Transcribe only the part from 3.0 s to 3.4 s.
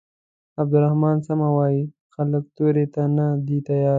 نه